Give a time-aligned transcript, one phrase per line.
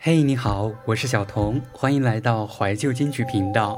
[0.00, 3.76] 嘿，你好，我是小童，欢迎来到怀旧金曲频道。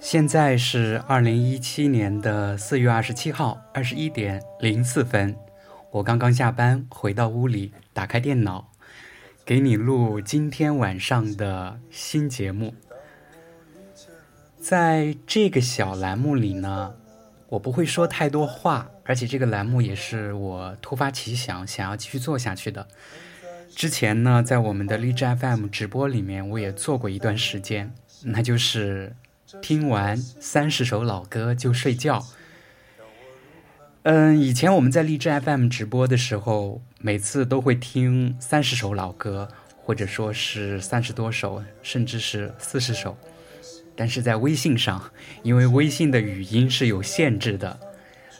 [0.00, 5.36] 现在是二零一七年的四月二十七号二十一点零四分，
[5.92, 8.72] 我刚刚下班回到屋里，打开电脑，
[9.44, 12.74] 给你录今天晚上的新节目。
[14.58, 16.94] 在这个小栏目里呢，
[17.50, 22.86] 我不会说太多话，而且这个栏目也是我突发奇想想要继续做下去的。
[23.74, 29.14] 之前呢，在我们的荔枝 FM 直播里面，我也做过一段时间，那就是
[29.60, 32.24] 听完三十首老歌就睡觉。
[34.04, 43.16] 嗯，以前我们在荔枝 FM 直播的时候，每次都会听三十首老歌，或者说是三十多首，甚至是四十首。
[44.00, 47.78] 但是在微信上，因为微信的语音是有限制的，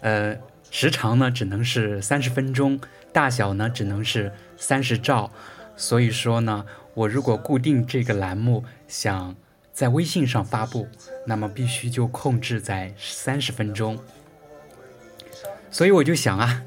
[0.00, 0.34] 呃，
[0.70, 2.80] 时长呢只能是三十分钟，
[3.12, 5.30] 大小呢只能是三十兆，
[5.76, 9.36] 所以说呢，我如果固定这个栏目想
[9.70, 10.88] 在微信上发布，
[11.26, 13.98] 那么必须就控制在三十分钟。
[15.70, 16.62] 所以我就想啊，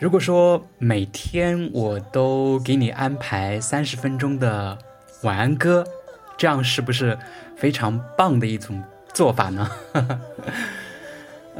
[0.00, 4.76] 如果说每天我都给你安排三十分钟的
[5.22, 5.86] 晚安歌。
[6.36, 7.18] 这样是不是
[7.58, 9.70] 非常棒的一种做法呢？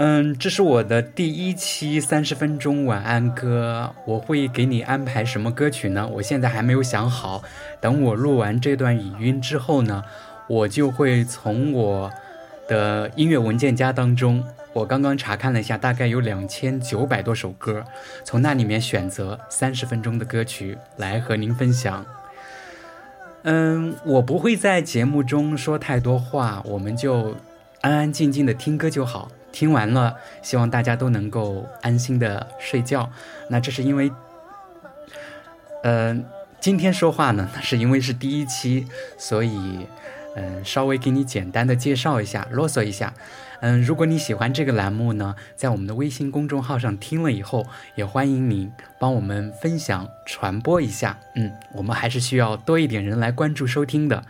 [0.00, 6.06] 嗯，这是我的第一期三十分钟晚安歌，我会给你安排什么歌曲呢？
[6.06, 7.42] 我现在还没有想好，
[7.80, 10.04] 等我录完这段语音之后呢，
[10.46, 12.08] 我就会从我
[12.68, 17.84] 的音乐文件夹当中，我刚刚查看了一下，大概有两千九百多首歌，
[18.22, 22.06] 从那里面选择三十分钟的歌曲来和您分享。
[23.50, 27.34] 嗯，我不会在节目中说太多话，我们就
[27.80, 29.30] 安安静静的听歌就好。
[29.50, 33.10] 听完了，希望大家都能够安心的睡觉。
[33.48, 34.12] 那这是因为，
[35.82, 36.22] 嗯，
[36.60, 38.86] 今天说话呢，那是因为是第一期，
[39.16, 39.86] 所以，
[40.36, 43.14] 嗯，稍微给你简单的介绍一下，啰嗦一下。
[43.60, 48.70] 嗯，如果你喜欢这个栏目呢，在我们的微信公众号上听了以后，也欢迎您
[49.00, 51.18] 帮我们分享传播一下。
[51.34, 54.24] 嗯，我们还是需要多一点人来关注收听的。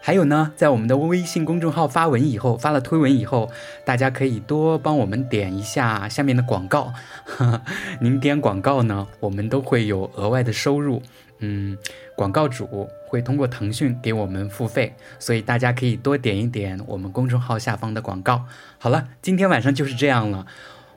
[0.00, 3.50] 还有呢，在我们的微信公众号发文以后，发了推文以后，
[3.86, 6.92] 大家可以多帮我们点一下下面的广告。
[8.00, 11.00] 您点广告呢，我们都会有额外的收入。
[11.38, 11.78] 嗯，
[12.16, 18.44] 广告主会通过腾讯给我们付费，所以大家可以多点一点我们公众号下方的广告。
[18.76, 20.46] 好了，今天晚上就是这样了。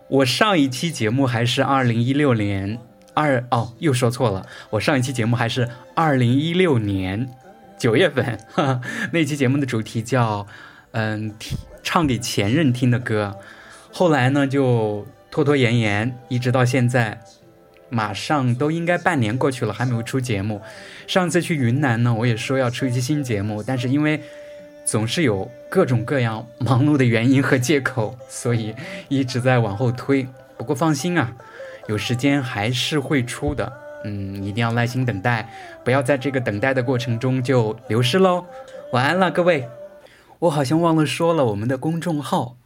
[0.10, 2.80] 我上一期节目还是二零一六年
[3.14, 4.48] 二哦，又说错了。
[4.72, 7.30] 我上一期节目还是二零一六年
[7.78, 8.40] 九月份，
[9.12, 10.48] 那期节目的主题叫
[10.94, 13.38] 嗯，听唱给前任听的歌。
[13.92, 17.22] 后来呢，就拖拖延延，一直到现在。
[17.90, 20.62] 马上都应该半年过去了，还没有出节目。
[21.07, 24.22] 上次去云南呢，我也说要出一期新节目，但是因为
[24.85, 28.75] 总是有各种各样忙碌的原因和借口，所以
[29.07, 30.28] 一直在往后推。
[30.57, 31.34] 不过放心啊，
[31.88, 33.72] 有时间还是会出的。
[34.03, 35.50] 嗯，一定要耐心等待，
[35.84, 38.45] 不要在这个等待的过程中就流失喽。
[38.91, 39.68] 晚安了，各位。
[40.39, 42.57] 我好像忘了说了，我们的公众号，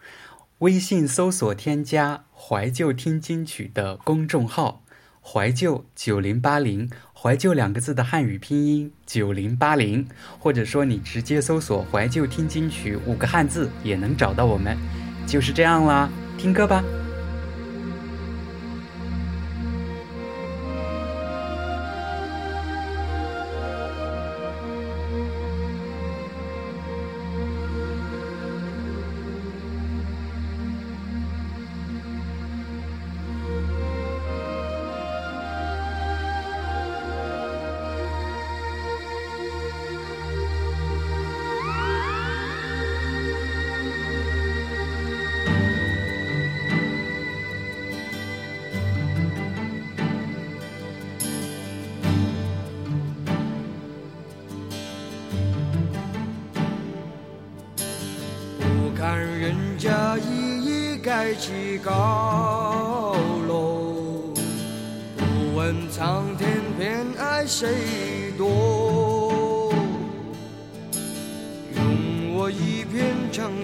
[0.59, 4.83] 微信搜索添加“怀旧听金曲”的公众号。
[5.23, 6.89] 怀旧九零八零，
[7.21, 10.07] 怀旧两个字的汉语拼音九零八零，
[10.39, 14.75] 或者说你直接搜索“怀旧听金曲”五个汉字也能找到我们，
[15.27, 16.83] 就是这样啦，听歌吧。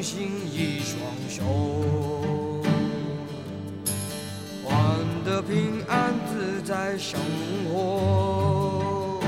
[0.02, 1.00] 星一双
[1.30, 1.44] 手，
[4.64, 4.76] 换
[5.26, 7.20] 得平安自在生
[7.72, 9.20] 活。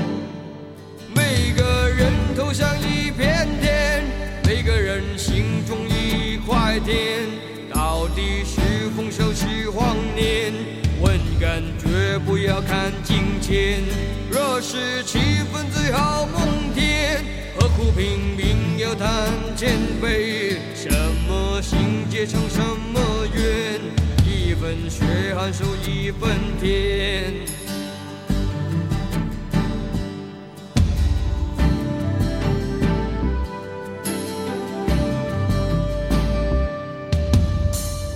[1.14, 4.04] 每个人头上一片天，
[4.44, 7.26] 每个人心中一块天。
[7.72, 8.60] 到底是
[8.96, 10.52] 丰收是荒年？
[11.00, 13.82] 问感觉不要看金钱。
[14.30, 15.18] 若是气
[15.52, 17.24] 氛最好梦天，
[17.58, 20.49] 何苦拼命要谈前辈？
[20.82, 20.88] 什
[21.28, 22.98] 么心结成什么
[23.34, 23.78] 缘，
[24.24, 25.04] 一份血
[25.34, 27.34] 汗收一分甜。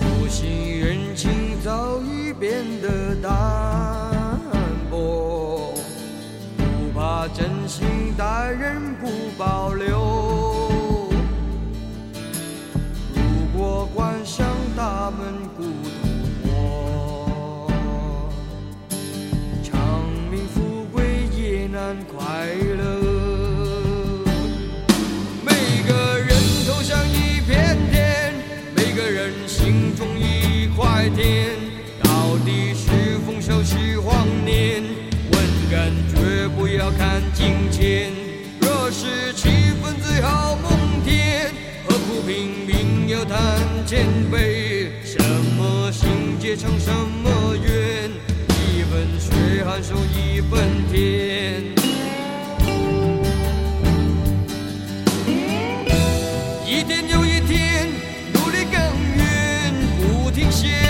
[0.01, 3.31] 物心人情早已变得淡
[4.89, 5.71] 薄，
[6.57, 7.85] 不怕真心
[8.17, 9.07] 待人不
[9.37, 9.64] 报。
[44.31, 45.17] 悲，什
[45.57, 48.09] 么心结成什么缘，
[48.49, 51.63] 一份血汗收一份甜。
[56.65, 57.87] 一天又一天，
[58.33, 58.79] 努力耕
[59.17, 60.84] 耘不停歇。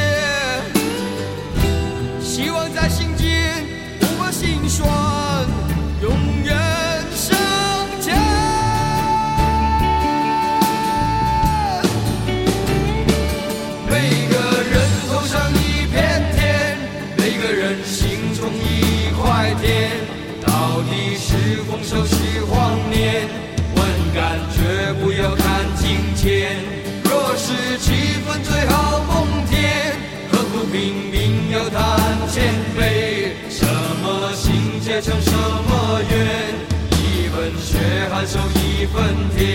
[38.93, 39.54] 问题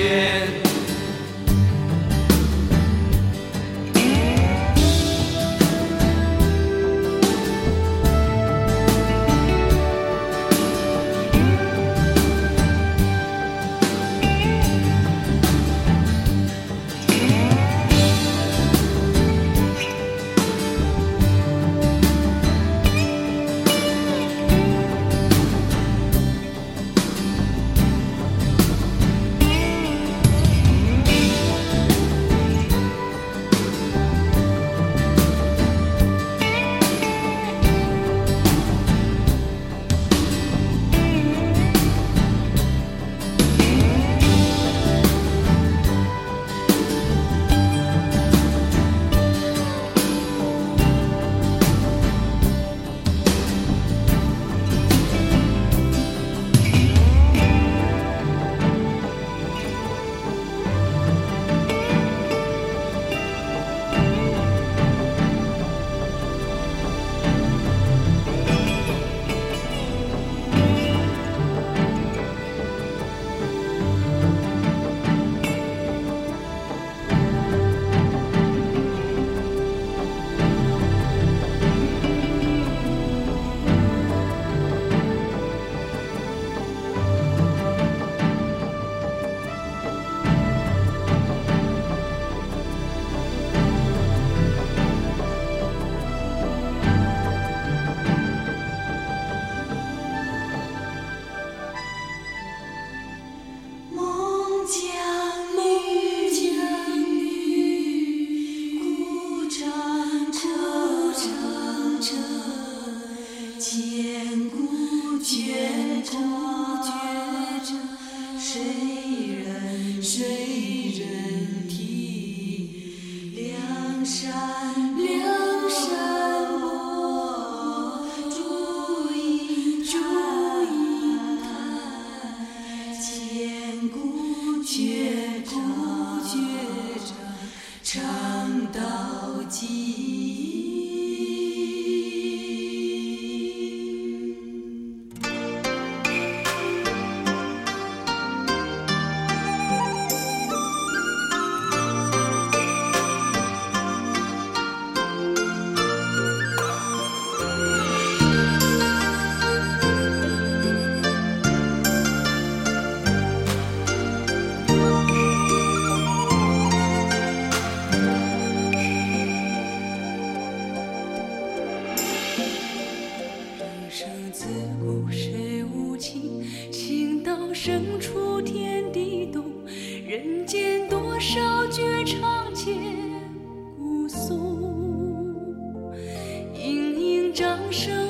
[187.70, 188.09] 生。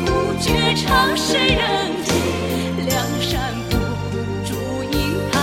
[0.00, 2.86] 千古绝唱谁人听？
[2.86, 3.38] 梁山
[3.68, 3.78] 伯
[4.46, 4.54] 祝
[4.96, 5.38] 英台，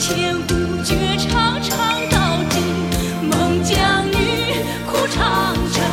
[0.00, 1.78] 千古绝唱唱
[2.10, 2.60] 到今。
[3.28, 4.16] 孟姜女
[4.84, 5.84] 哭长城，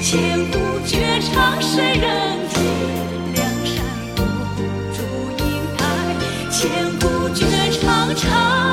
[0.00, 2.62] 千古绝唱谁人听？
[3.34, 3.82] 梁山
[4.14, 4.24] 伯
[4.94, 5.02] 祝
[5.42, 5.82] 英台，
[6.50, 7.44] 千古绝
[7.80, 8.69] 唱唱。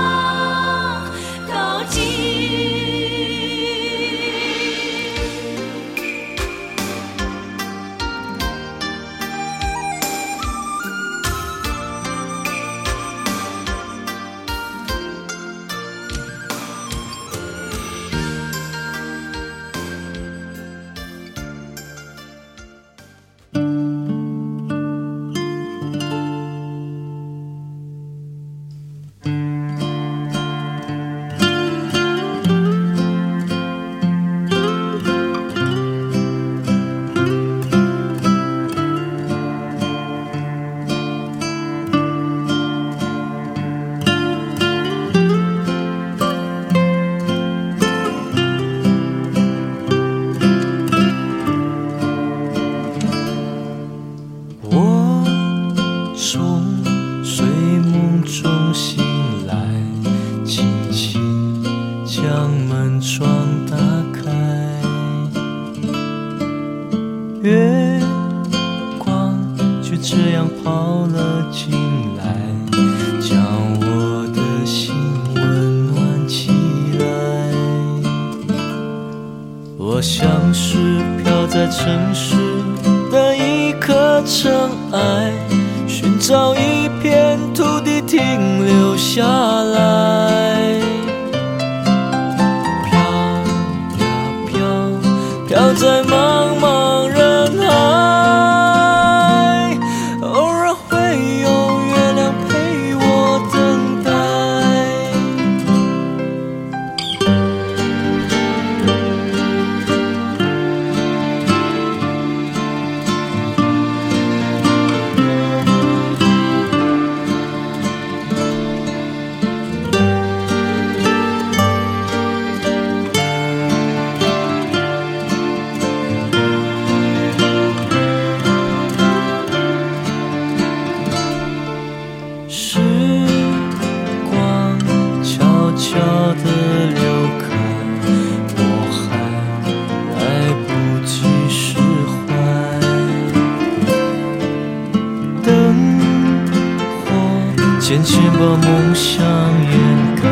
[147.88, 149.76] 渐渐把梦想掩
[150.18, 150.28] 盖，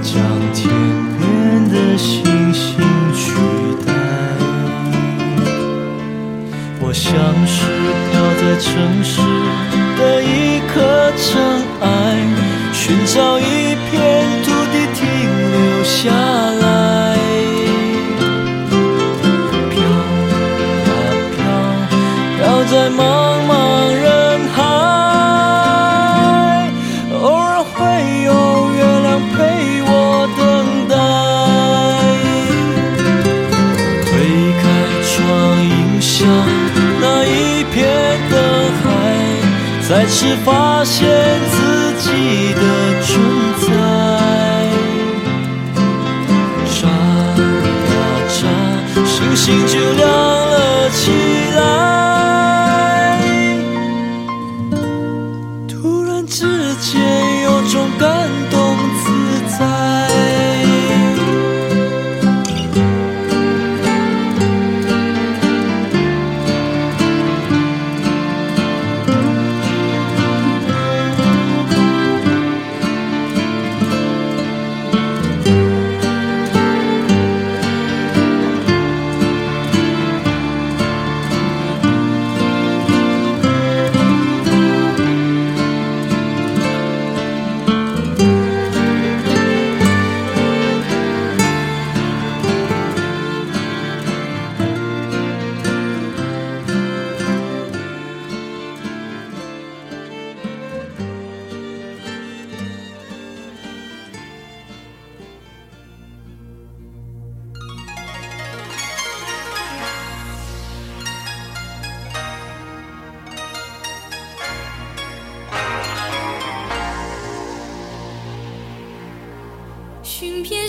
[0.00, 0.14] 将
[0.54, 0.72] 天
[1.18, 2.80] 边的星星
[3.14, 3.30] 取
[3.84, 3.92] 代。
[6.80, 7.12] 我像
[7.46, 7.66] 是
[8.08, 9.20] 飘在城市
[9.98, 11.86] 的一颗尘埃，
[12.72, 15.04] 寻找一片土地停
[15.52, 16.64] 留下来。
[19.68, 19.76] 飘
[20.88, 20.96] 啊
[21.36, 21.38] 飘，
[22.38, 23.41] 飘在茫。
[39.92, 41.06] 再次发现
[41.50, 42.81] 自己的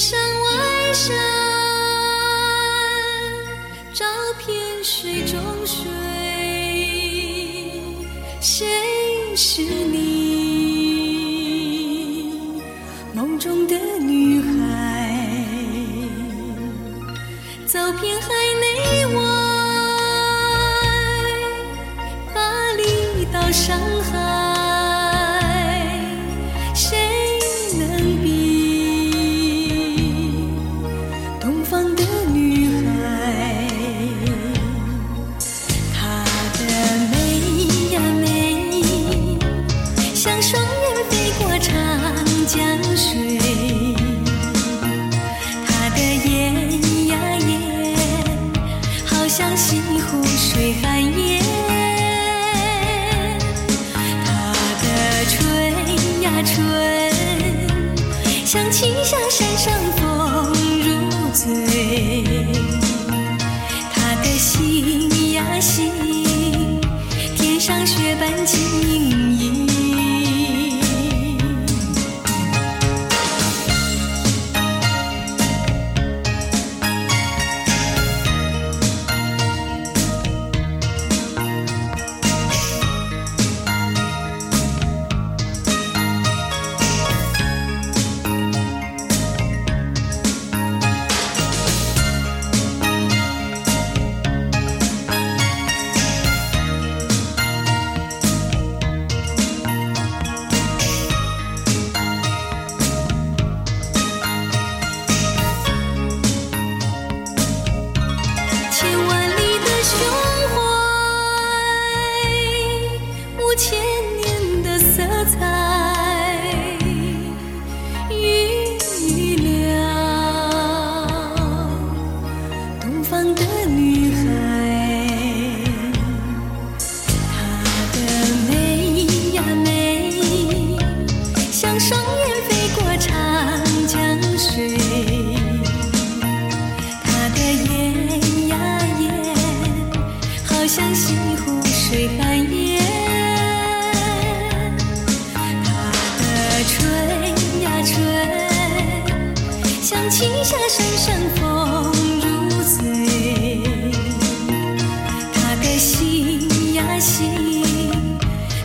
[0.03, 1.15] 山外山
[3.93, 4.05] 照
[4.37, 5.89] 片水中水
[8.41, 8.67] 谁
[9.33, 9.82] 是？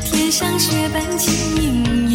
[0.05, 2.08] 天上雪般晶莹。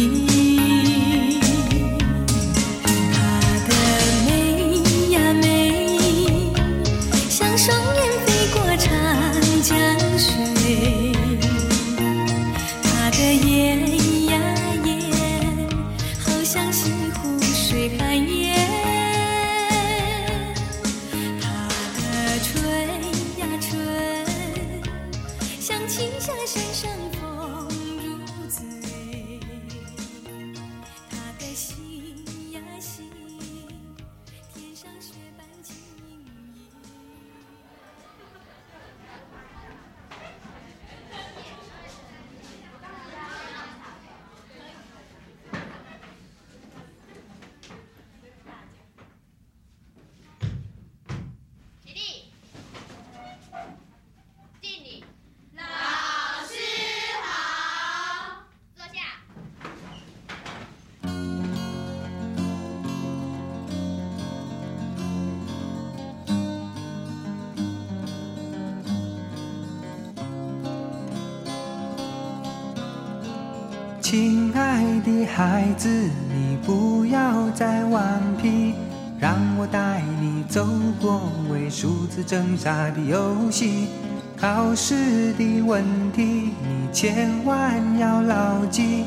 [75.04, 78.74] 的孩子，你不要再顽皮，
[79.20, 80.66] 让我带你走
[81.00, 83.88] 过为数字挣扎的游戏。
[84.36, 89.04] 考试的问题，你千万要牢记，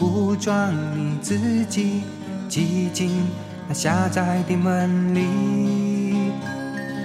[0.00, 2.02] 武装你自己，
[2.48, 3.10] 挤进
[3.68, 6.32] 那狭窄的门里。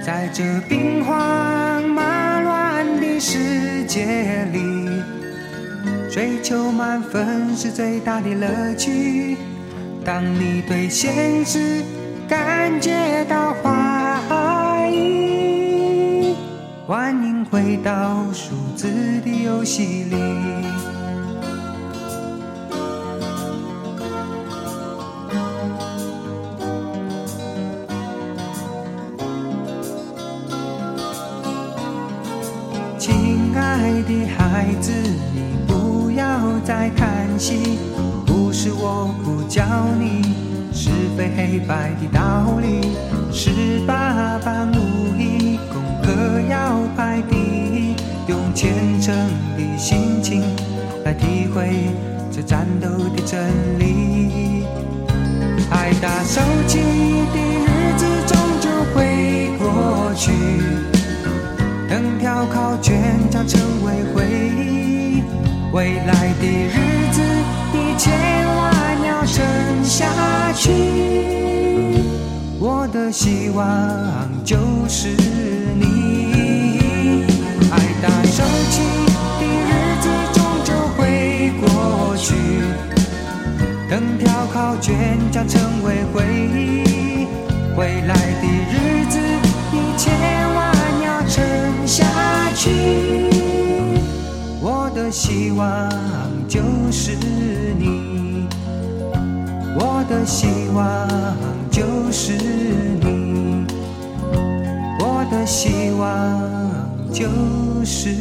[0.03, 4.78] 在这兵荒马乱的世界里。
[6.11, 9.37] 追求满分是最大的乐趣。
[10.03, 11.83] 当你对现实
[12.27, 16.35] 感觉到怀疑，
[16.87, 18.87] 欢迎回到数字
[19.23, 20.15] 的游戏里。
[36.79, 37.77] 要再叹息，
[38.25, 39.61] 不是我不教
[39.99, 40.21] 你
[40.73, 42.95] 是非黑白的道理，
[43.33, 44.79] 是爸爸努
[45.17, 47.95] 力，功课要排第一，
[48.27, 49.13] 用虔诚
[49.57, 50.41] 的心情
[51.03, 51.89] 来体会
[52.31, 53.41] 这战斗的真
[53.77, 54.63] 理。
[55.69, 60.31] 爱打手机的日子终究会过去。
[61.89, 64.23] 等调考卷将成为回
[64.55, 64.78] 忆，
[65.71, 67.21] 未来的日子
[67.71, 68.11] 你千
[68.57, 69.45] 万要撑
[69.83, 70.71] 下去。
[72.59, 73.65] 我的希望
[74.43, 75.09] 就是
[75.75, 77.23] 你，
[77.71, 78.81] 爱打手机
[79.39, 82.33] 的日子终究会过去，
[83.87, 87.27] 等调考卷将成为回忆，
[87.77, 89.19] 未来的日子
[89.71, 90.11] 你千
[90.55, 90.73] 万
[91.05, 91.37] 要撑
[91.85, 92.03] 下
[92.55, 93.58] 去。
[95.09, 95.89] 我的希望
[96.47, 97.15] 就是
[97.79, 98.47] 你，
[99.75, 100.45] 我的希
[100.75, 101.07] 望
[101.71, 102.33] 就是
[103.01, 103.65] 你，
[104.99, 107.25] 我的希望就
[107.83, 108.11] 是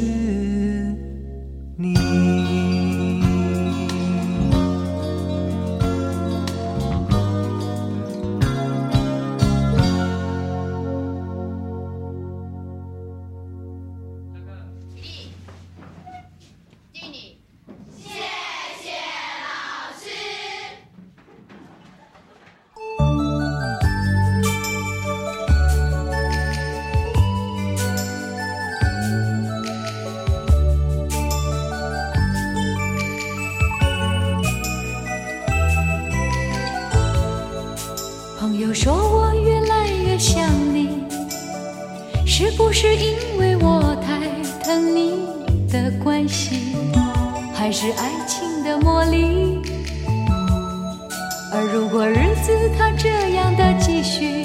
[47.80, 49.62] 是爱情的魔力。
[51.52, 54.44] 而如果日子它这样的继续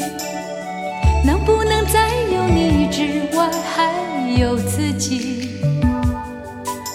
[1.26, 5.64] 能不能再有你之外还有自己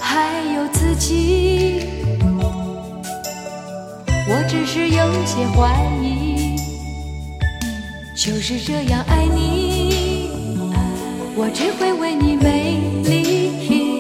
[0.01, 1.89] 还有自己。
[4.29, 6.55] 我只是有些怀疑
[8.15, 10.31] 就是这样爱你
[11.35, 13.99] 我只会为你没力气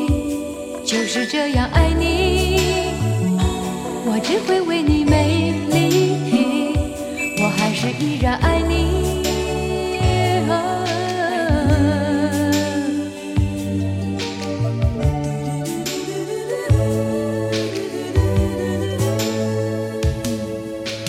[0.86, 1.87] 就是这样爱
[4.18, 6.74] 我只会为你美丽。
[7.40, 9.22] 我还是依然爱你。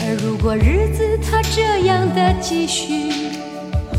[0.03, 3.11] 而如果日子它这样的继续，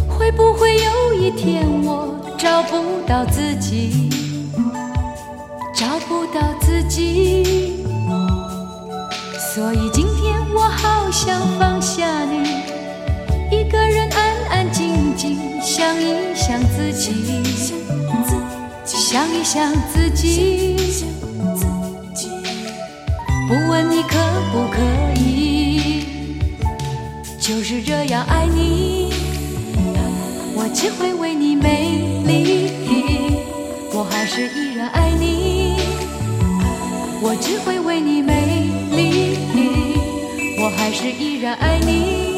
[0.09, 4.09] 会不会有一天我找不到自己，
[5.75, 7.80] 找不到自己？
[9.61, 12.65] 所以今天我好想放下你，
[13.55, 17.45] 一个人安安静静想一想自己，
[18.87, 20.77] 想一想自己。
[23.47, 24.17] 不问你可
[24.51, 24.81] 不可
[25.21, 26.07] 以，
[27.39, 29.13] 就是这样爱你。
[30.55, 32.71] 我只会为你美丽，
[33.93, 35.77] 我还是依然爱你。
[37.23, 37.79] 我只会
[41.01, 42.30] 是依然爱你。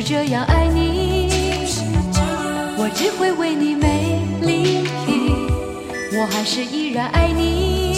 [0.00, 1.28] 是这样爱你。
[2.78, 4.88] 我只会为你美丽，
[6.16, 7.92] 我还是依然爱你。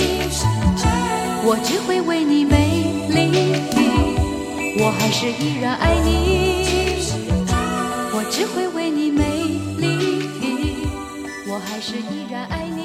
[1.45, 3.55] 我只会为你美丽，
[4.83, 6.67] 我还是依然爱你。
[8.13, 9.23] 我只会为你美
[9.79, 10.89] 丽，
[11.47, 12.82] 我还是依然爱你。